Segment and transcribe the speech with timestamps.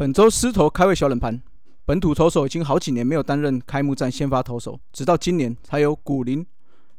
[0.00, 1.42] 本周狮头开胃小冷盘，
[1.84, 6.42] 本土投手已经好几年没有担任开幕战先发投手，直到今年才有古林、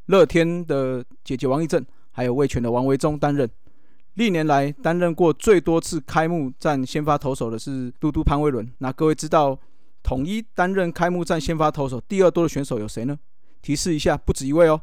[0.06, 3.50] 乐天的姐姐王一正，还有味全的王维忠担任。
[4.14, 8.72] 历年来担任过最多次开幕战先发投手的是嘟嘟潘威伦。
[8.78, 9.58] 那各位知道
[10.04, 13.18] 统一担任开幕战先发投手第二多的选手有谁呢？
[13.62, 14.80] 提示一下，不止一位哦。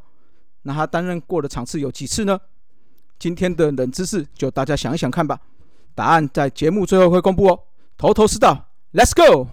[0.64, 2.38] 那他担任过的场次有几次呢？
[3.18, 5.40] 今天的冷知识就大家想一想看吧。
[5.94, 7.58] 答案在节目最后会公布哦。
[8.00, 8.64] 头头是道
[8.94, 9.48] ，Let's go。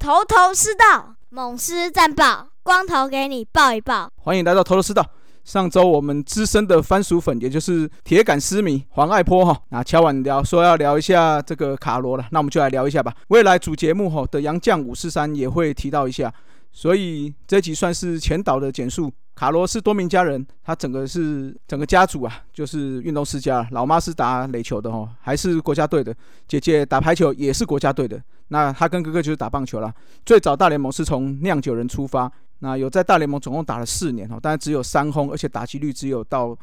[0.00, 4.10] 头头是道，猛狮战报，光头给你报一报。
[4.16, 5.08] 欢迎来到头头是道。
[5.46, 13.14] 上周我们资深的番薯粉，也就是铁杆狮迷黄爱坡哈，那敲碗聊说要聊一下这个卡罗了，那我们就来聊一下吧。
[13.28, 16.34] 未来主节目哈的杨将五四三也会提到一下，
[16.72, 19.08] 所以这集算是前导的简述。
[19.36, 23.68] 卡罗是多名家人，他整个是整个家族啊，就是运动世家。
[23.70, 26.12] 老妈是打垒球的哈，还是国家队的；
[26.48, 28.20] 姐姐打排球也是国家队的。
[28.48, 29.92] 那他跟哥哥就是打棒球了。
[30.24, 36.56] 最早大联盟是从酿酒人出发，那有在大联盟总共打了四年哦，但是只有三轰，而且打击率只有到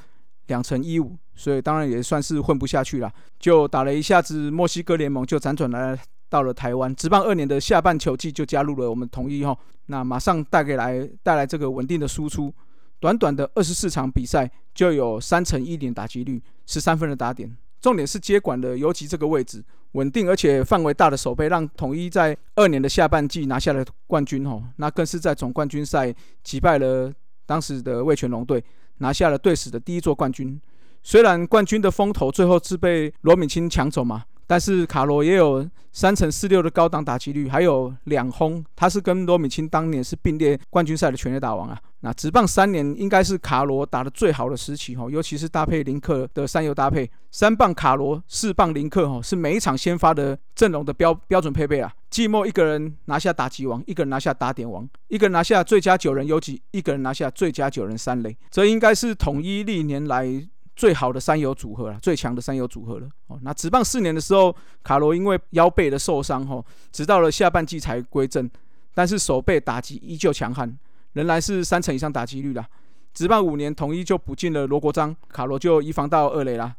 [0.47, 5.97] 两成一五，所以当然也算是混不下去了，就打了一下子墨西哥联盟，就辗转来
[6.29, 6.93] 到了台湾。
[6.95, 12.53] 职棒二年的下半球季就加入了我们统一哈，那马上带给来带来这个稳定的输出。
[12.99, 17.55] 短短的二十四场比赛就有三成一点打击率，十三分的打点。
[17.83, 24.63] 重点是接管了尤其这个位置，稳定而且范围大的守备，让统一在二年的下半季拿下了冠军哦。
[24.77, 27.11] 那更是在总冠军赛击败了
[27.45, 28.63] 当时的魏全龙队，
[28.99, 30.57] 拿下了队史的第一座冠军。
[31.03, 34.23] 虽然冠军的风头最后是被罗敏清抢走嘛。
[34.53, 41.75] 但是卡罗也有三乘四六的高档打击率，还有两轰，他是跟罗米钦当年是并列冠军赛的全垒打王啊。
[42.01, 51.91] 那直棒三年应该是卡罗打的最好的时期哈，尤其是搭配林克的三游搭配，三棒卡罗，四棒林克哈，是每一场先发的阵容的标标准配备啊。
[52.11, 60.47] 季末一个人拿下打击王，一个人拿下打点王，一个人拿下最佳九人游击，一个人拿下最佳九人三垒，这应该是统一历年来。
[60.75, 63.07] 最好的三游组合了，最强的三游组合了。
[63.27, 68.49] 哦，那职棒四年的时候，卡罗因为腰背的受伤，吼，直到了下半季才归正。
[68.95, 70.77] 但是手背打击依旧强悍，
[71.13, 72.67] 仍然是三成以上打击率啦。
[73.13, 76.75] 职棒五年，统一就补进了罗国璋，卡罗就移防到二垒啦。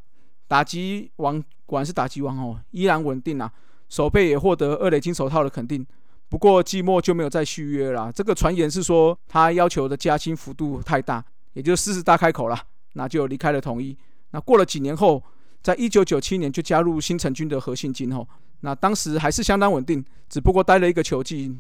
[0.46, 3.50] 打击王果然是打击王哦，依然稳定啊。
[3.88, 5.86] 手背也获得二垒金手套的肯定。
[6.28, 8.10] 不过季末就没有再续约了。
[8.12, 12.58] 这个传言是说他要求的加薪幅度太大，也就狮子大开口了。
[12.94, 13.96] 那就离开了统一。
[14.30, 15.22] 那过了几年后，
[15.62, 18.26] 在一九九七年就加入新城军的核心金吼。
[18.60, 21.54] 那当时还是相当稳定，只不过待了一个球季，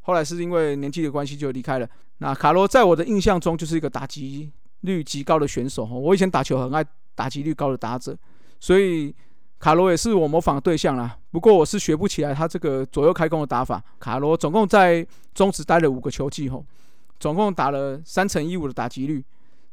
[0.00, 1.88] 后来是因为年纪的关系就离开了。
[2.18, 4.50] 那卡罗在我的印象中就是一个打击
[4.80, 5.84] 率极高的选手。
[5.84, 6.84] 我以前打球很爱
[7.14, 8.16] 打击率高的打者，
[8.58, 9.14] 所以
[9.60, 11.16] 卡罗也是我模仿的对象啦。
[11.30, 13.82] 不过我是学不起来他这个左右开弓的打法。
[14.00, 16.64] 卡罗总共在中职待了五个球季后，
[17.20, 19.24] 总共打了三乘一五的打击率。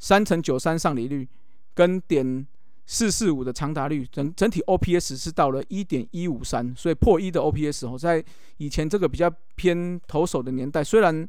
[0.05, 1.27] 三乘九三上垒率
[1.73, 2.45] 跟点
[2.85, 8.23] 四四五的长达率，整整体 OPS 是到了一点一五三，所以破一的 OPS 哦，在
[8.57, 11.27] 以前这个比较偏投手的年代，虽然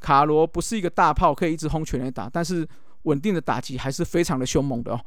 [0.00, 2.66] 卡罗不是一个大炮，可以一直轰全垒打，但是
[3.02, 5.00] 稳定的打击还是非常的凶猛的哦。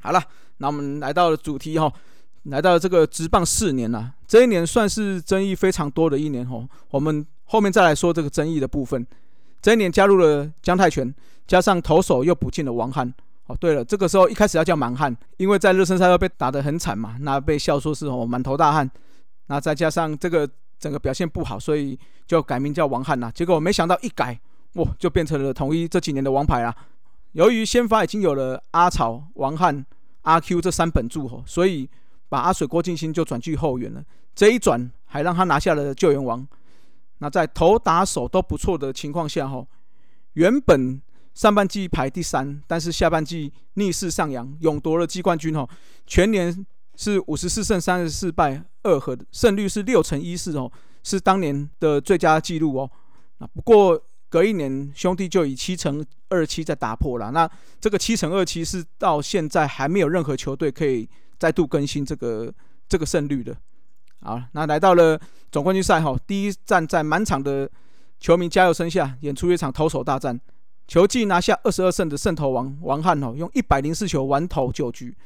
[0.00, 0.20] 好了，
[0.56, 1.92] 那我们来到了主题哈，
[2.46, 6.68] 来到这个职棒四年了，这一年算是争议非常多的一年哦。
[6.90, 9.06] 我们后面再来说这个争议的部分。
[9.62, 11.14] 这一年加入了姜泰拳，
[11.46, 13.14] 加上投手又补进了王汉。
[13.46, 18.88] 哦，对了，这个时候一开始要叫满汉，因为在热身赛又被打得很惨嘛，那被笑说是哦满头大汗。
[19.46, 23.30] 那再加上这个整个表现不好，所以就改名叫王翰啦。
[23.30, 24.38] 结果没想到一改，
[24.74, 26.74] 哇，就变成了统一这几年的王牌啦。
[27.32, 29.84] 由于先发已经有了阿草、王翰、
[30.22, 31.88] 阿 Q 这三本柱吼，所以
[32.28, 34.02] 把阿水、郭敬兴就转去后援了。
[34.34, 36.46] 这一转还让他拿下了救援王。
[37.22, 39.64] 那在投打手都不错的情况下，哈，
[40.32, 41.00] 原本
[41.34, 45.64] 上半季排第三，但是下半季逆势上扬，勇夺了季冠军，哈，
[46.04, 46.66] 全年
[46.96, 50.68] 是五十四胜三十四败二和，胜率是六成一四哦，
[51.04, 52.90] 是当年的最佳纪录哦。
[53.38, 57.48] 那不过隔一年兄弟就以七成二七再打破了，那
[57.80, 61.08] 这个七成二七是到现在还没有任何球队可以
[61.38, 62.52] 再度更新这个
[62.88, 63.56] 这个胜率的。
[64.22, 65.20] 好，那来到了
[65.50, 67.68] 总冠军赛哈，第一站在满场的
[68.20, 70.40] 球迷加油声下，演出一场投手大战。
[70.86, 75.16] 球季拿下二十二胜的胜投王王翰哦，用一百零四球完投九局，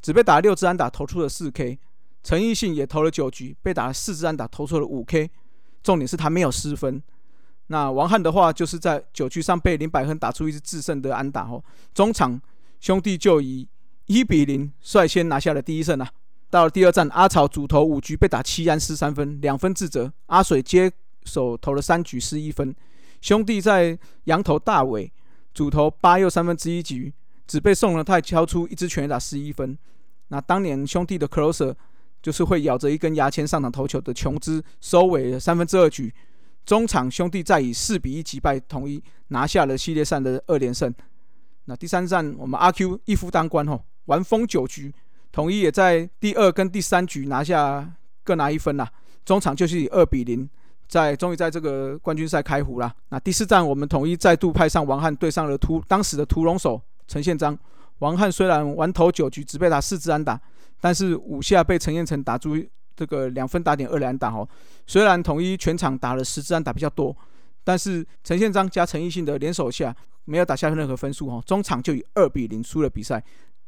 [0.00, 1.78] 只被打六支安打，投出了四 K。
[2.22, 5.30] 陈奕迅也投了九局，被打了四支安打，投出了五 K。
[5.82, 7.02] 重点是他没有失分。
[7.66, 11.62] 那王翰的话，就是在九局上被林百亨打出一支制胜的安打哦。
[11.92, 12.40] 中场
[12.80, 13.66] 兄弟就以
[14.06, 16.08] 一比零率先拿下了第一胜啊。
[16.54, 20.12] 到了第二战，阿草主投五局被打七安失三分，两分自责。
[20.26, 20.88] 阿水接
[21.24, 22.72] 手投了三局失一分。
[23.20, 25.12] 兄弟在羊头大尾
[25.52, 27.12] 主投八又三分之一局，
[27.44, 29.76] 只被宋仁泰敲出一支全打失一分。
[30.28, 31.74] 那当年兄弟的 closer
[32.22, 36.14] 就是会咬着一根牙签上场投球的琼兹收尾了三分之二局。
[36.64, 40.94] 中场兄弟再以四比一击败统一，拿下了系列赛的二连胜。
[41.64, 44.94] 那第三战，我们阿 Q 一夫当关吼，完封九局，
[45.34, 47.92] 统一也在第二跟第三局拿下
[48.22, 48.88] 各拿一分啦。
[49.24, 50.48] 中场就是以二比零，
[50.86, 52.94] 在终于在这个冠军赛开胡啦。
[53.08, 57.58] 那第四战，我们统一再度派上王翰对上了屠当时的屠龙手陈宪章。
[57.98, 60.40] 王翰虽然完投九局，只被打四支安打，
[60.80, 62.56] 但是五下被陈彦成打出。
[62.94, 64.48] 这个两分打点二连打哦，
[64.86, 67.16] 虽然统一全场打了十支安打比较多，
[67.64, 69.92] 但是陈宪章加陈奕迅的联手下
[70.26, 73.20] 没有打下任何分数哦，中场就以二比零输了比赛。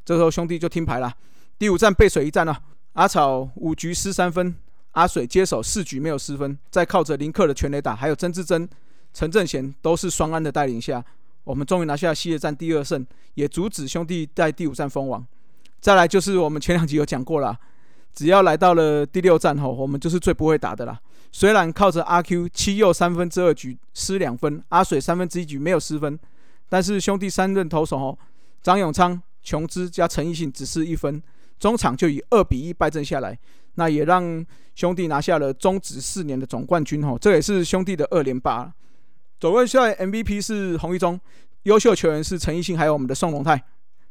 [0.04, 1.12] 这时候兄弟就听牌了，
[1.58, 2.62] 第五战背水一战了，
[2.92, 4.54] 阿草五局失三分，
[4.92, 8.68] 阿水接手四局没有失分，在靠着林克的全垒打，还有曾志珍、
[9.14, 11.02] 陈正贤都是双安的带领下，
[11.44, 15.26] 我们终于拿下系列战第二胜，也阻止兄弟在第五战封王。
[15.80, 17.58] 再来就是我们前两集有讲过了。
[18.12, 20.98] 只要来到了第六战后，我们就是最不会打的啦。
[21.32, 26.18] 虽然靠着阿 Q 七又三分之二局失两分，阿水三分之一局没有失分，
[26.68, 28.18] 但是兄弟三任投手哦，
[28.62, 31.22] 张永昌、琼之加陈奕迅只失一分，
[31.58, 33.38] 中场就以二比一败阵下来，
[33.74, 34.44] 那也让
[34.74, 38.72] 兄弟拿下了中职四年的总冠军哦，这也是兄弟的二连霸。
[39.38, 41.20] 总冠赛 MVP 是洪一中，
[41.64, 43.62] 优秀球员是陈奕迅，还有我们的宋龙泰。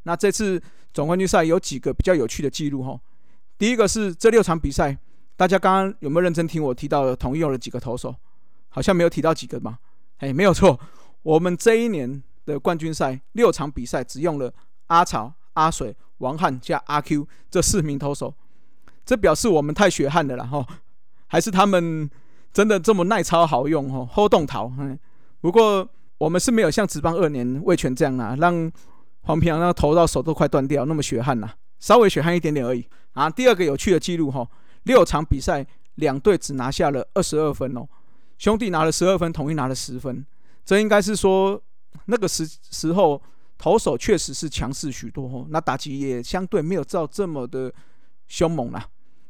[0.04, 0.62] 那这次
[0.94, 3.00] 总冠军赛有几个比较有趣的记录哈。
[3.58, 4.98] 第一个是这六场比赛，
[5.36, 8.16] 大家刚刚有没有认真听我提到的统一用了几个投手？
[8.70, 9.80] 好像没有提到几个嘛？
[10.18, 10.80] 哎，没有错，
[11.24, 14.54] 我们这一年的冠军赛六场比赛只用了
[14.88, 18.34] 阿草、阿水、王翰加阿 Q 这四名投手，
[19.06, 20.66] 这表示我们太血汗了哈，
[21.28, 22.10] 还是他们
[22.54, 24.98] 真的这么耐操好用哈？hold 动桃，嗯，
[25.42, 25.86] 不过
[26.18, 28.72] 我们是没有像职棒二年魏权这样啊，让
[29.24, 31.50] 黄平那个投到手都快断掉，那么血汗呐。
[31.78, 33.30] 稍微血汗一点点而已啊！
[33.30, 34.48] 第二个有趣的记录哈，
[34.84, 35.64] 六场比赛
[35.96, 37.86] 两队只拿下了二十二分哦，
[38.38, 40.26] 兄弟拿了十二分，统一拿了十分，
[40.64, 41.62] 这应该是说
[42.06, 43.22] 那个时时候
[43.58, 47.74] 投手确实是强势许多哦，那打击也相对没有照这么的
[48.28, 48.88] 凶猛啦。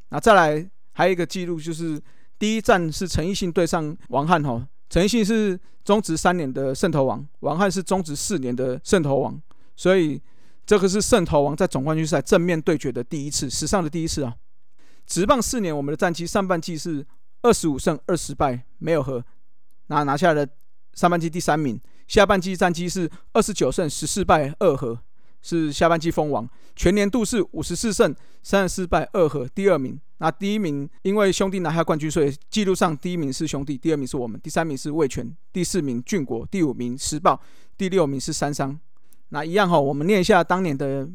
[0.09, 2.01] 那再来还有一个记录就是
[2.37, 9.41] 第一战是陈奕迅对上王翰哈，陈奕迅是中职三年的胜投王，王翰是中职四年的胜投王，
[9.75, 10.21] 所以。
[10.67, 14.35] 这个是胜投王在总冠军赛正面对决的第一次，史上的第一次啊！
[15.05, 17.05] 直棒四年，我们的战绩上半季是
[17.43, 19.23] 二十五胜二十败，没有和，
[19.85, 20.43] 那拿下了
[20.95, 21.79] 上半季第三名。
[22.07, 24.99] 下半季战绩是二十九胜十四败二和，
[25.41, 26.47] 是下半季封王。
[26.75, 28.13] 全年度是五十四胜
[28.43, 29.99] 三十四败二和，第二名。
[30.17, 37.39] 那第一名因为兄弟拿下冠军，所以记录上第一名是兄弟，第二名是我们，第三名是魏权，第四名俊国，第五名时报，
[37.77, 38.79] 第六名是三商。
[39.29, 41.07] 那一样哈，我们念一下当年的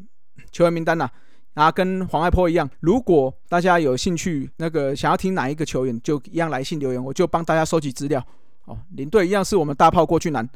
[0.51, 1.09] 球员名单呐。
[1.53, 8.25] 啊，跟黄爱坡一样，如果大家有兴趣，那个想要听哪一个球员，就一样来信留言，我就帮大家收集资料。
[8.63, 10.49] 哦，领队一样是我们大炮过去男，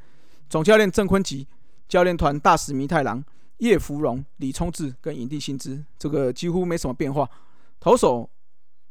[0.50, 1.48] 总教练郑坤吉，
[1.88, 3.24] 教练团大使弥太郎、
[3.58, 7.30] 叶芙蓉、李聪志跟影帝新之，这个几乎没什么变化。
[7.80, 8.30] 投手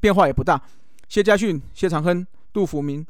[0.01, 0.63] 变化也不大，
[1.09, 3.07] 谢家训、谢长亨、杜福明、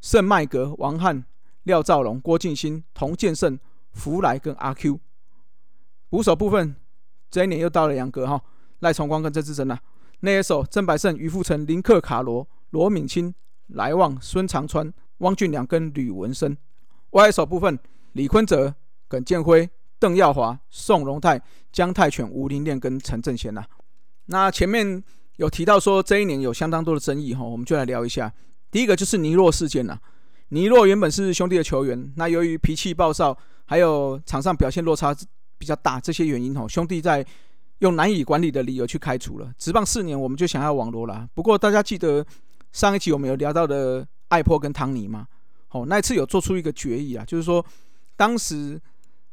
[0.00, 1.24] 盛麦格、王翰、
[1.62, 3.58] 廖兆龙、郭敬新、童建胜。
[3.94, 4.98] 福来跟阿 Q，
[6.10, 6.74] 捕手部分
[7.30, 8.42] 这一年又到了杨格哈，
[8.80, 9.78] 赖崇光跟郑志珍呐。
[10.18, 13.32] 内野手郑百胜、于富成、林克卡罗、罗敏清、
[13.68, 16.56] 来旺、孙长川、汪俊良跟吕文生。
[17.14, 17.76] 外手部分
[18.12, 18.72] 李坤哲、
[19.08, 19.68] 耿建辉、
[19.98, 21.40] 邓耀华、宋荣泰、
[21.72, 23.64] 姜泰全、吴林炼跟陈正贤呐。
[24.26, 25.02] 那前面
[25.36, 28.32] 有提到说这一年有相当多的争议哈，我们就来聊一下。
[28.70, 29.98] 第一个就是尼洛事件呐。
[30.48, 33.36] 尼洛原本是兄弟的球员，那由于脾气暴躁。
[33.66, 35.16] 还有场上表现落差
[35.56, 37.24] 比较大，这些原因吼，兄弟在
[37.78, 39.50] 用难以管理的理由去开除了。
[39.56, 41.26] 直棒四年，我们就想要网罗了。
[41.32, 42.22] 不过大家记得
[42.72, 45.26] 上一集我们有聊到的艾波跟汤尼吗？
[45.74, 47.64] 哦，那一次有做出一个决议啊，就是说
[48.16, 48.80] 当时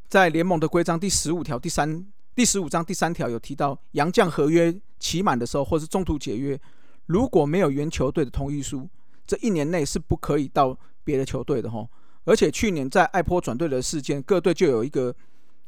[0.09, 6.59] 在联盟的规章第十五条第三第十五章第三条有提到，杨将合约期满的时候，或是中途解约，
[7.05, 8.89] 如果没有原球队的同意书，
[9.27, 11.87] 这一年内是不可以到别的球队的哦。
[12.23, 15.15] 而且去年在爱坡转队的事件，各队就有一个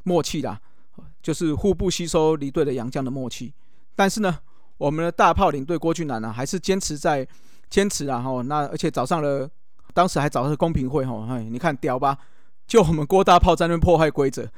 [0.03, 0.59] 默契啦，
[1.21, 3.53] 就是互不吸收离队的杨将的默契。
[3.95, 4.39] 但是呢，
[4.77, 7.27] 我们的大炮领队郭俊南呢，还是坚持在
[7.69, 9.49] 坚持啊，哈，那而且找上了，
[9.93, 12.17] 当时还找了公平会，哈，哎，你看屌吧？
[12.67, 14.49] 就我们郭大炮在那破坏规则，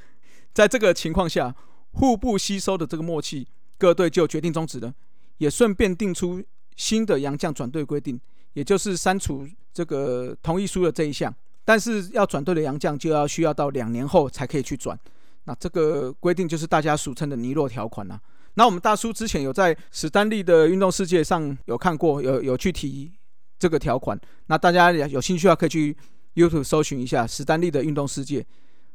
[0.54, 1.54] 在这个情况下，
[1.92, 4.94] 互不吸收的这个默契，各队就决定终止了，
[5.38, 6.42] 也顺便定出
[6.75, 8.20] 新的洋将转队规定。
[8.54, 14.98] 也就是删除这个同意书的这一项，但是要转队的洋将就要需要到两年后才可以去转。
[15.44, 18.18] 那这个规定就是大家俗称的尼洛条款啦。
[18.54, 23.12] 那我们大叔之前有在史丹利的运动世界上有看过，有有去提
[23.58, 24.20] 这个条款。
[24.48, 25.96] 那大家有兴趣的话，可以去
[26.36, 28.46] YouTube 搜寻一下史丹利的运动世界。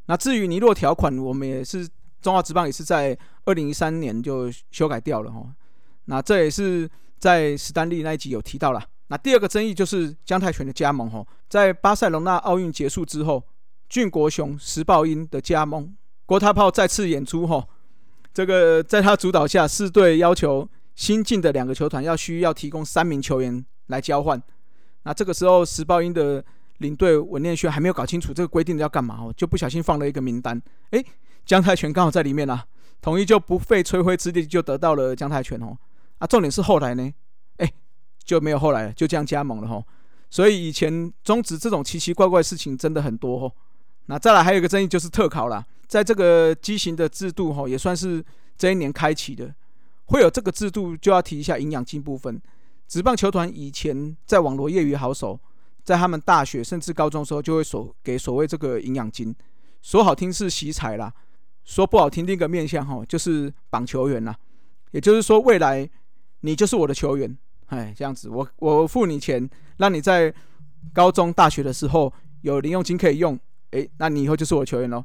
[0.06, 1.88] 那至于尼洛条款，我们也是
[2.20, 5.46] 中华职棒也是在二零一三年就修改掉了哈。
[6.06, 6.88] 那这也是
[7.18, 8.82] 在史丹利那一集有提到了。
[9.08, 13.42] 那第二个争议就是姜泰权的加盟，吼，在巴塞隆纳奥运结束之后，
[13.88, 17.68] 俊国雄、石豹英的加盟，国泰炮再次演出，吼，
[18.32, 24.42] 这个在他主导下，四队要求新进的两个球团要需要提供三名球员来交换。
[25.02, 26.44] 那这个时候，石豹英的
[26.78, 31.04] 领队文念轩还没有搞清楚这个规定要干嘛，哦，就不小心放了一个名单，诶，
[31.44, 32.64] 姜泰权刚好在里面啊，
[33.02, 35.76] 统一就不费吹灰之力就得到了姜泰权，哦，
[36.18, 37.12] 啊，重点是后来呢？
[37.58, 37.74] 诶
[38.24, 39.82] 就没有后来了，就这样加盟了哈。
[40.30, 43.52] 所以以前中职这种奇奇怪怪的事情真的很多哦。
[44.06, 48.24] 那再来还有一个争议就是特考啦，在这个畸形的制度哦，也算是
[48.56, 49.52] 这一年开启的。
[50.06, 52.40] 会有这个制度，就要提一下营养金部分。
[52.90, 55.38] 职棒球团以前在网罗业余好手，
[55.84, 59.32] 在他们大学甚至高中时候就会所给所谓这个营养金，
[59.80, 61.14] 说好听是喜彩啦，
[61.62, 64.36] 说不好听另一个面向哈，就是绑球员啦。
[64.90, 65.88] 也就是说，未来
[66.40, 67.38] 你就是我的球员。
[67.66, 70.34] 哎，这样子，我我付你钱，让你在
[70.92, 73.38] 高中、大学的时候有零用金可以用。
[73.70, 75.04] 哎，那你以后就是我的球员喽。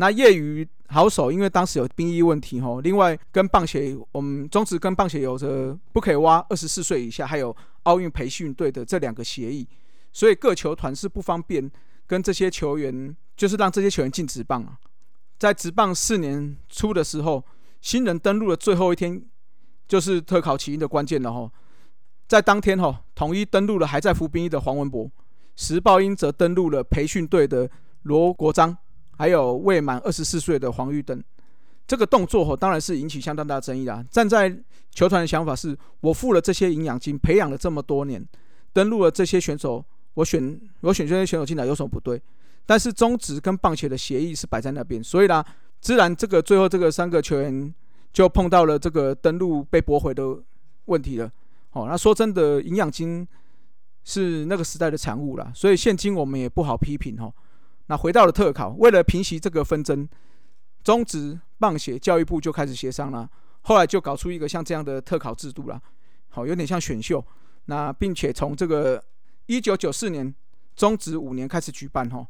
[0.00, 9.68] 那业余好手，因为当时有兵役问题吼，另外跟棒协，我们中职跟棒协有着不可以挖二十四岁以下，还有奥运培训队的这两个协议，
[10.10, 11.70] 所以各球团是不方便
[12.06, 14.78] 跟这些球员，就是让这些球员进职棒啊。
[15.38, 17.44] 在职棒四年初的时候，
[17.82, 19.22] 新人登陆的最后一天，
[19.86, 21.52] 就是特考起因的关键了吼。
[22.26, 25.10] 在当天，哈，统一登陆了还在服兵役的黄文博，
[25.56, 27.70] 石豹英则登陆了培训队的
[28.04, 28.78] 罗国章，
[29.20, 31.22] 还有未满二十四岁的黄玉登。
[31.86, 34.02] 这个动作，哈，当然是引起相当大争议啦。
[34.10, 34.50] 站在
[34.90, 38.26] 球团的想法是，我付了这些营养金，培养了这么多年，
[38.72, 39.84] 登陆了这些选手，
[40.14, 42.18] 我选我选这些选手进来有什么不对？
[42.64, 45.44] 但是中职跟棒协的协议是摆在那边，所以呢，
[45.82, 47.74] 自然这个最后这个三个球员
[48.14, 50.38] 就碰到了这个登陆被驳回的
[50.86, 51.30] 问题了。
[51.72, 53.28] 哦，那说真的，营养金
[54.02, 57.30] 是那个时代的产物啦，所以现今我们也不好批评哈。
[57.90, 60.08] 那回到了特考，为了平息这个纷争，
[60.84, 63.28] 中职棒协教育部就开始协商了，
[63.62, 65.82] 后来就搞出一个像这样的特考制度了。
[66.28, 67.22] 好，有点像选秀。
[67.64, 69.02] 那并且从这个
[69.46, 70.32] 一九九四年
[70.76, 72.24] 中职五年开始举办哈，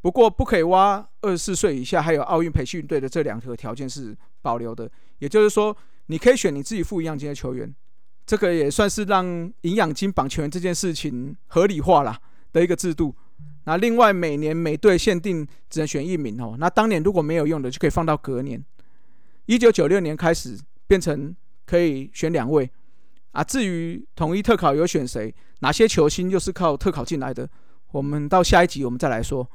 [0.00, 5.76] 不过不可以挖二十四岁以下还有奥运培训队的这两个条件是保留的，也就是说，
[6.06, 7.70] 你可以选你自己付营养金的球员。
[8.24, 9.26] 这个也算是让
[9.60, 12.18] 营养金绑球员这件事情合理化了
[12.50, 13.14] 的一个制度。
[13.64, 16.56] 那另外每年每队限定只能选一名哦。
[16.58, 18.62] 那当年如果没有用的，就可以放到隔年。
[19.46, 22.68] 一九九六年开始变成可以选两位
[23.32, 23.42] 啊。
[23.42, 27.48] 至于统一特考有选谁，哪些球星又是靠特考进来的，
[27.92, 29.48] 我们到下一集我们再来说。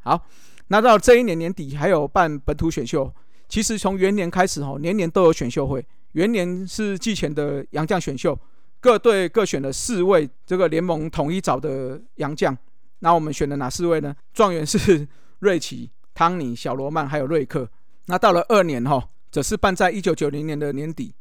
[0.00, 0.26] 好，
[0.68, 3.12] 那到这一年年底还有办本土选秀。
[3.48, 5.84] 其实从元年开始哦，年年都有选秀会。
[6.12, 8.38] 元年是季前的洋将选秀，
[8.80, 12.56] 各队各选了四位这个联盟统一找的洋将。
[13.04, 14.14] 那我们选的哪四位呢？
[14.32, 15.06] 状元是
[15.40, 17.68] 瑞奇、汤尼、小罗曼还有瑞克。
[18.06, 21.12] 那到了二年哈，则是办在一九九零年的年底。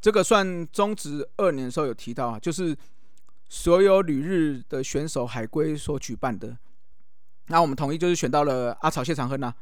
[0.00, 2.76] 这个算中职二年的时候有提到啊，就是
[3.48, 6.56] 所有旅日的选手海归所举办的。
[7.48, 9.52] 那我们统一就是选到了阿草谢长亨呐。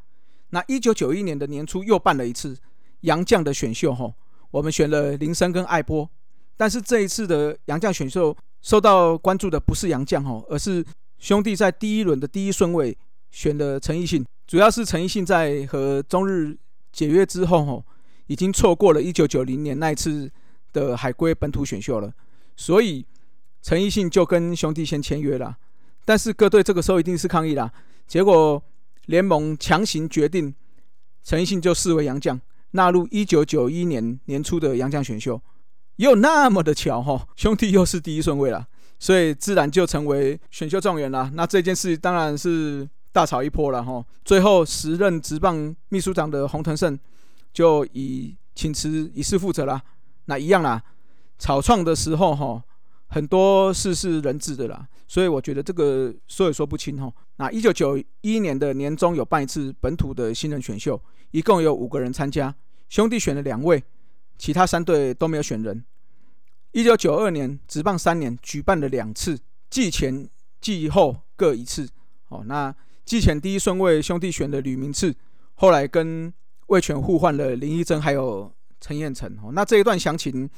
[0.51, 2.55] 那一九九一年的年初又办了一次
[3.01, 4.13] 洋将的选秀哈。
[4.51, 6.07] 我们选了林森跟艾波，
[6.59, 10.85] 但是这一次的杨将选秀受到关注的不是杨将哦，而是
[11.23, 12.99] 兄弟在第一轮的第一顺位
[13.31, 14.27] 选的陈奕迅。
[14.45, 16.59] 主要是陈奕迅在和中日
[16.93, 17.85] 解约之后哦，
[18.27, 20.29] 已经错过了一九九零年那一次
[20.73, 22.13] 的海归本土选秀了，
[22.57, 23.07] 所以
[23.63, 25.57] 陈奕迅就跟兄弟先签约了。
[26.05, 27.73] 但是各队这个时候一定是抗议啦，
[28.09, 28.61] 结果
[29.07, 30.53] 联盟强行决定
[31.23, 32.41] 陈奕迅就视为洋将。
[32.73, 35.41] 纳入一九九一年年初的洋将选秀，
[35.97, 38.67] 又那么的巧哈，兄弟又是第一顺位了，
[39.03, 41.29] 所以自然就成为选秀状元了。
[41.35, 44.05] 那这件事当然是大吵一波了哈。
[44.25, 46.97] 最后时任职棒秘书长的洪腾胜
[47.53, 49.83] 就以请辞以示负责啦。
[50.27, 50.81] 那一样啦，
[51.37, 52.63] 草创的时候哈，
[53.09, 57.13] 很多事是人治的啦，所以我觉得这个说也说不清哈。
[57.39, 62.55] 那一九九一年的年中有办一次本土的新人选秀，一共有五个人参加，
[62.89, 63.83] 兄弟选了两位，
[64.39, 65.85] 其他三队都没有选人。
[66.73, 69.39] 一九九二年职棒三年举办了两次，
[69.69, 70.27] 季前
[70.61, 71.87] 季后各一次。
[72.29, 72.75] 哦，那
[73.05, 75.15] 季前第一顺位兄弟选的吕明次，
[75.55, 76.33] 后来跟
[76.69, 78.51] 魏权互换了林义珍还有
[78.81, 79.31] 陈彦成。
[79.43, 80.49] 哦，那这一段详情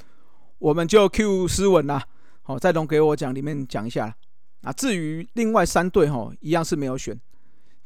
[0.58, 2.06] 我们就 Q 斯文啦。
[2.42, 4.14] 好，再龙给我讲里面讲一下。
[4.62, 7.20] 啊，至于另外三队哈，一样是没有选。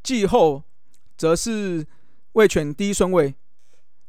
[0.02, 0.62] 季后
[1.16, 1.86] 则是
[2.32, 3.34] 魏权第一顺位，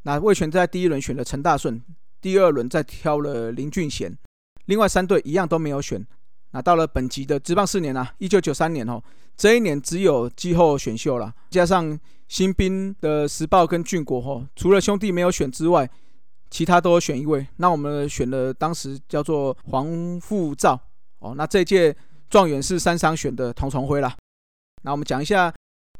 [0.01, 1.81] 那魏权在第一轮选了陈大顺。
[2.21, 4.17] 第二轮再挑了林俊贤，
[4.65, 6.05] 另外三队一样都没有选。
[6.51, 9.01] 那到了本集的职棒四年啊，一九九三年哦，
[9.37, 11.97] 这一年只有季后选秀了，加上
[12.27, 15.89] 新兵的时报跟俊国哦，除了兄弟没有选之外，
[16.49, 17.47] 其他都有选一位。
[17.57, 20.79] 那我们选的当时叫做黄富照
[21.19, 21.95] 哦，那这届
[22.29, 24.17] 状元是三商选的童崇辉啦。
[24.81, 25.53] 那我们讲一下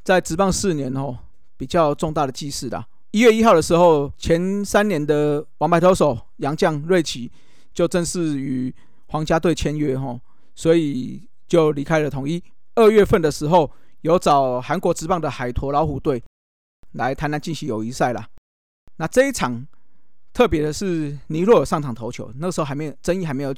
[0.04, 1.16] 在职棒四年哦
[1.58, 2.84] 比较重大的记事的。
[3.12, 7.32] 一月一号的时候，前三年的王牌投手杨将瑞奇
[7.74, 8.72] 就正式与
[9.08, 10.20] 皇家队签约哈，
[10.54, 12.44] 所以就离开了统一。
[12.76, 16.22] 二月份的时候，有找韩国职棒的海陀老虎队
[16.92, 18.30] 来台南进行友谊赛啦。
[18.98, 19.66] 那这一场
[20.32, 23.56] 特别的是尼洛上场投球，那时候还没有争议，还没有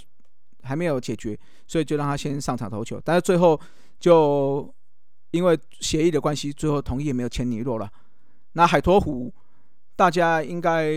[0.64, 3.02] 还没有解决，所以就让他先上场投球。
[3.04, 3.60] 但是最后
[4.00, 4.74] 就
[5.32, 7.92] 因为协议的关系，最后同意也没有签尼洛了。
[8.54, 9.30] 那海陀虎。
[10.02, 10.90] 大家应该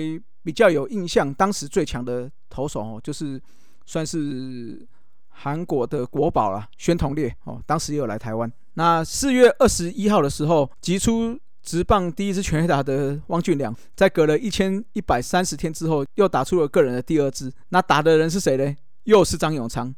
[0.42, 3.38] 比较有印象，当时最强的投手哦，就是
[3.84, 4.88] 算是
[5.28, 8.50] 韩国的国宝了，宣统烈哦，当时也有来台湾。
[8.72, 17.52] 那四月二十一号的时候，击出直棒第一支全垒打的汪俊良，在隔了一千一百三十天之后，又打出了个人的第二支。
[17.68, 18.74] 那打的人是谁呢？
[19.02, 19.94] 又是张永昌，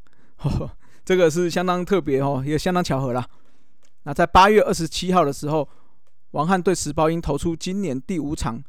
[1.05, 3.25] 这个是相当特别哦，也相当巧合啦。
[4.03, 5.69] 那在八月二十七号的时候，
[6.33, 8.61] 王汉对石包英投出今年第五场。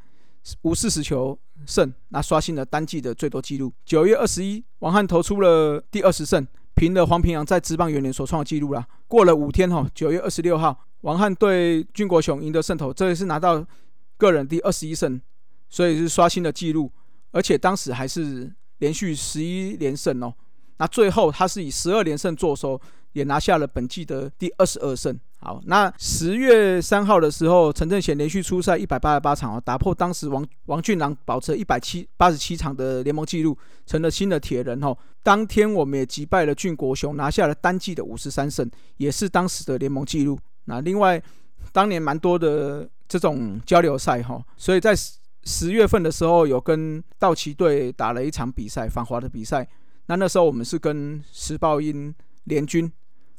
[0.62, 3.74] 无四十球胜，那刷新了单季的最多纪录。
[3.86, 8.88] 九月二十一，王汉投出了第二十胜，平了黄平洋在职棒元年所创的纪录啦。
[9.08, 13.66] 过了五天哈，九月二十六号，王汉对军国雄赢得胜投，这也是拿到
[14.18, 15.20] 个人第二十一胜，
[15.70, 16.92] 所以是刷新了纪录，
[17.32, 20.34] 而且当时还是连续十一连胜哦。
[20.78, 22.80] 那最后他是以十二连胜坐收。
[23.14, 25.20] 也拿下了本季的第二十二胜。
[25.48, 34.94] 好，那十月三号的时候，陈正贤连续出赛一百八十八场哦，打破当时王王俊郎保持一百七八十七场的联盟纪录，成了新的铁人哦。
[35.24, 40.38] 当天我们也击败了俊国雄，拿下了单季的五十三胜，也是当时的联盟纪录。
[40.66, 41.22] 那另外，
[41.72, 44.94] 当年蛮多的这种交流赛哈，所以在
[45.46, 49.66] 十月份的时候有跟道奇队打了一场比赛，繁华的比赛。
[50.08, 52.92] 那那时候我们是跟时报英联军。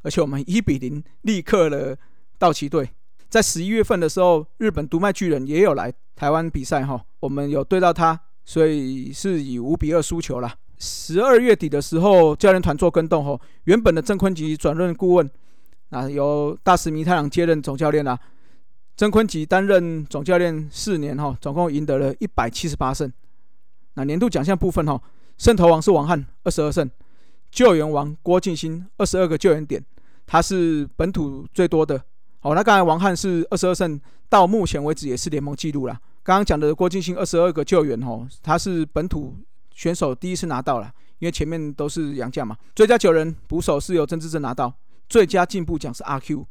[0.03, 1.97] 而且我们一比零力克了
[2.39, 2.91] 道奇队。
[3.29, 10.55] 在十一月份的时候，日本独卖巨人也有来台湾比赛哈，我们有对到他，所以是以五比二输球了。
[10.79, 15.31] 十二月底的时候，教练团做跟动后，原本的郑坤吉转任顾问，
[15.91, 18.19] 啊，由大石弥太郎接任总教练啦。
[18.97, 23.13] 郑坤吉担任总教练四年哈，总共赢得了一百七十八胜。
[23.95, 25.03] 那年度奖项部分哈，
[25.37, 26.89] 胜投王是王翰二十二胜。
[27.51, 29.85] 救援王郭敬新二十二个救援点，
[30.27, 32.03] 他是本土最多的。
[32.41, 35.99] 好，那刚才王翰是二十二胜，到目前为止也是联盟纪录了。
[36.23, 39.35] 刚刚讲的郭敬新二十二个救援哦，他是本土
[39.75, 42.57] 选手第一次拿到了，因为前面都是洋将嘛。
[42.77, 44.73] 最佳九人捕手是由曾志正拿到，
[45.09, 46.47] 最佳进步奖是阿 Q，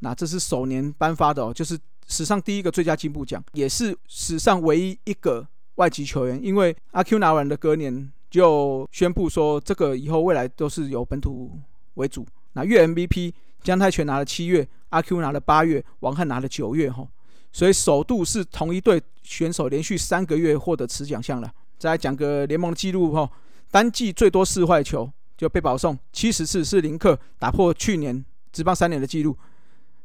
[0.00, 8.12] 那这是首年颁发的哦，就是史上第一个最佳进步奖，也是史上唯一一个外籍球员，因为阿 Q 拿完的隔年。
[8.32, 11.60] 就宣布说，这个以后未来都是由本土
[11.94, 12.26] 为主。
[12.54, 13.30] 那月 MVP
[13.62, 17.06] 姜泰全拿了七月，阿 Q 拿了八月，王翰拿了九月，哈，
[17.52, 21.52] 所以首度是同一队选手连续三个月获得此奖项了。
[21.78, 23.30] 再来讲个联盟的记录，哈，
[23.70, 29.36] 单季最多四坏球就被保送七十次，是林克打破去年职棒三年的记录。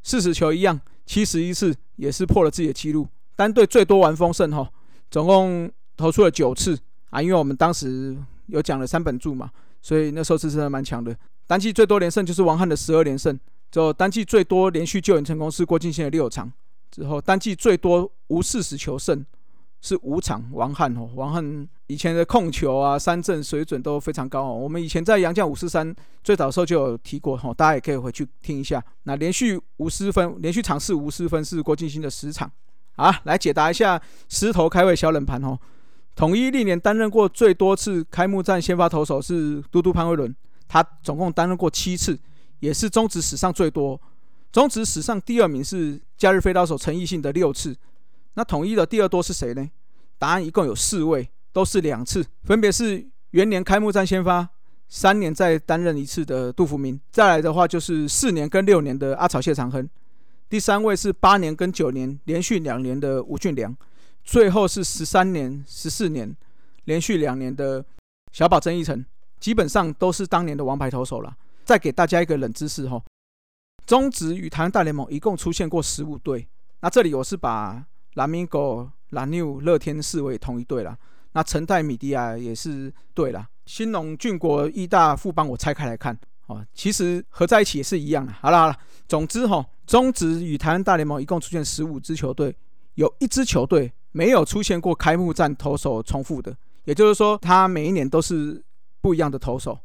[0.04, 3.08] 四十球一样，七十一次也是破了自己的记录。
[3.38, 4.70] 单队最多完封胜，哈，
[5.10, 6.78] 总共投出了九次。
[7.10, 8.18] 啊，因为我们当时
[8.48, 9.50] 有讲了三本柱嘛，
[9.82, 11.16] 所以那时候是真的蛮强的。
[11.46, 13.40] 单季最多连胜就是王翰的十二连胜，
[13.72, 16.52] 之后单季最多连续救援成功是郭敬新的六场，
[16.92, 19.26] 之后单季最多无四十球胜
[19.80, 24.54] 是五场王翰哦，王翰以前的控球啊、三振水准都非常高哦。
[24.54, 28.84] 我们以前在杨将五四三最早的时候就有提过哈，大家也可以回去听一下。
[29.04, 32.52] 那连续无失分，连续场次无失分是郭敬兴的十场。
[32.98, 35.58] 啊，来解答一下狮头开胃小冷盘哦。
[36.18, 40.36] 统一历年担任过最多次开幕战先发投手是嘟嘟潘威伦，
[40.68, 42.18] 他总共担任过七次，
[42.60, 44.02] 也是中职史上最多。
[44.52, 47.78] 中职史上第二名是假日飞刀手陈奕迅的六次。
[48.34, 49.70] 那统一的第二多是谁呢？
[50.18, 54.50] 答案一共有四位，都是两次，分别是元年开幕战先发，
[54.90, 59.88] 三年再担任一次的杜福明，再来的话就是四年跟六年的阿草谢长亨，
[60.50, 63.78] 第三位是八年跟九年连续两年的吴俊良，
[64.28, 66.36] 最后是十三年、十四年
[66.84, 67.84] 连续两年的
[68.34, 69.04] 小宝曾义成，
[69.40, 71.36] 基本上都是当年的王牌投手了。
[71.64, 73.02] 再给大家一个冷知识哈，
[73.86, 76.48] 中职与台湾大联盟一共出现过十五队，
[76.82, 77.84] 那这里我是把。
[78.14, 80.98] 蓝米狗、蓝牛、乐天视为同一队了，
[81.34, 83.48] 那陈泰米迪亚也是对了。
[83.68, 88.34] 新农、俊国、义大、富邦，我拆开来看，哦，其实合在一起也是一样的。
[88.34, 88.76] 好了好了，
[89.08, 92.58] 总之哈，中职与台湾大联盟一共出现十五支球队，
[92.96, 98.60] 有一支球队没有出现过开幕战投手重复的，也就是说，他每一年都是
[99.00, 99.78] 不一样的投手，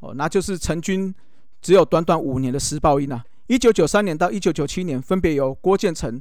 [0.00, 1.14] 哦，那就是成军
[1.62, 3.24] 只有短短五年的时报音啊。
[3.46, 6.20] 一九九三年到一九九七年，分别由郭建成、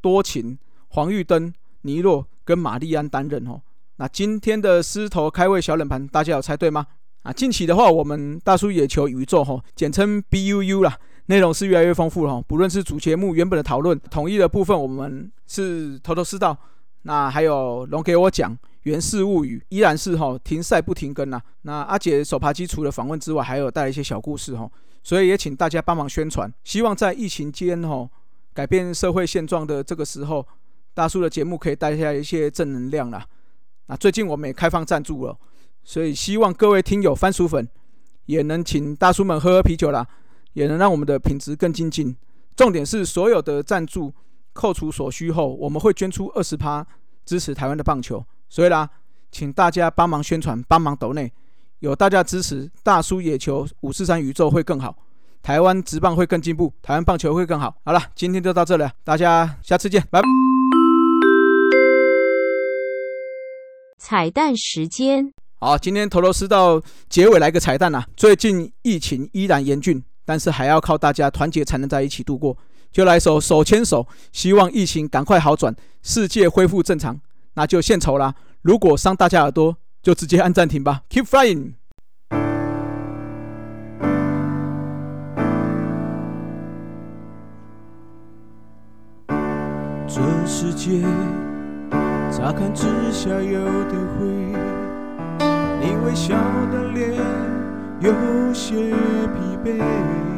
[0.00, 0.56] 多情。
[0.92, 3.60] 黄玉登、尼洛跟玛丽安担任哦。
[3.96, 6.84] 那今天的狮头开胃小冷盘，大家有猜对吗？
[7.22, 12.44] 啊，近期的话，我们大叔野球宇宙哈，简称 BUU 啦，内容是越来越丰富了哈。
[12.48, 16.56] 不论是主节目原本的讨论，统一的部分，我们是头头是道。
[17.02, 21.40] 那还有龙给我讲《源氏物语》，依然是哈停赛不停更呐。
[21.62, 24.70] 那阿姐手扒鸡除了访问之外，还有带来一些小故事哈。
[25.02, 28.08] 所以也请大家帮忙宣传，希望在疫情间哈
[28.52, 30.46] 改变社会现状的这个时候。
[30.92, 33.24] 大叔的节目可以带下一些正能量啦。
[33.86, 35.38] 那最近我们也开放赞助了，
[35.84, 37.66] 所以希望各位听友番薯粉
[38.26, 40.06] 也能请大叔们喝喝啤酒啦，
[40.52, 42.14] 也能让我们的品质更精进。
[42.56, 44.12] 重点是所有的赞助
[44.52, 46.86] 扣除所需后，我们会捐出二十趴
[47.24, 48.24] 支持台湾的棒球。
[48.48, 48.88] 所以啦，
[49.30, 51.32] 请大家帮忙宣传，帮忙抖内，
[51.78, 54.96] 有大家支持，大叔野球五四三宇宙会更好，
[55.42, 57.76] 台湾职棒会更进步，台湾棒球会更好。
[57.84, 60.28] 好了，今天就到这里，大家下次见，拜拜。
[64.02, 68.06] 彩蛋时间，好，今天头头是到，结尾来个彩蛋啊！
[68.16, 72.56] 最近疫情依然严峻，但是还要靠大家团结才能在一起度过，
[72.92, 77.20] 就来首手牵手，希望疫情赶快好转，世界恢复正常，
[77.54, 78.34] 那就献丑啦！
[78.62, 81.02] 如果伤大家耳朵，就直接按暂停吧。
[81.08, 81.72] Keep flying。
[90.06, 91.02] 这世界。
[92.30, 94.26] 乍看之下有点灰，
[95.80, 96.34] 你微笑
[96.70, 97.12] 的脸
[98.00, 98.12] 有
[98.54, 100.29] 些疲惫。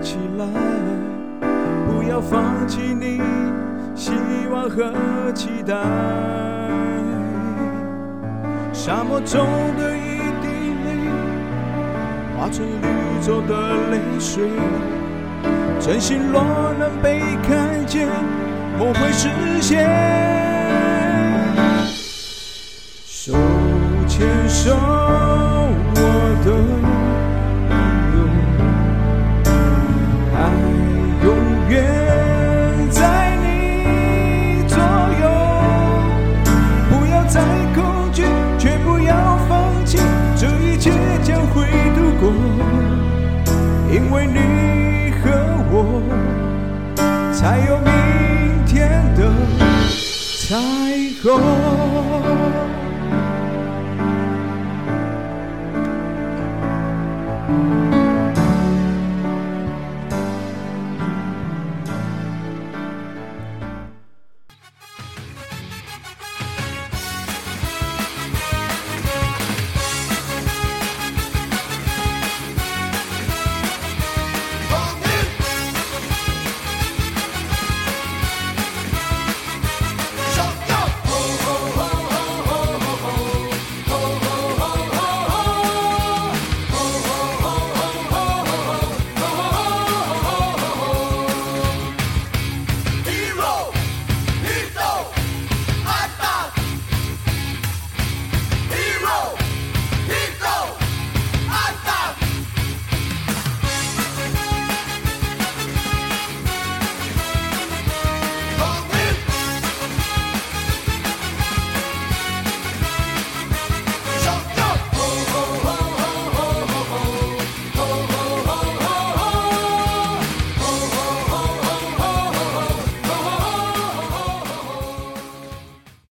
[0.00, 0.46] 起来。
[1.86, 3.20] 不要放弃你
[3.94, 4.12] 希
[4.52, 4.92] 望和
[5.34, 5.74] 期待。
[8.72, 9.46] 沙漠中
[9.78, 10.46] 的一滴
[10.84, 10.88] 泪，
[12.36, 13.00] 化成绿。
[13.22, 13.54] 洲的
[13.90, 14.48] 泪水，
[15.78, 16.42] 真心若
[16.78, 18.08] 能被看见，
[18.78, 19.28] 我会实
[19.60, 19.86] 现。
[23.04, 23.34] 手
[24.08, 24.74] 牵手，
[25.94, 26.00] 我
[26.42, 26.48] 的
[51.22, 51.59] go.